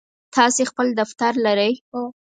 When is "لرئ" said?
1.45-1.73